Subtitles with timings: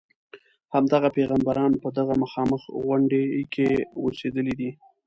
[0.73, 3.69] همدغه پیغمبران په دغه مخامخ غونډې کې
[4.01, 4.71] اوسېدلي دي.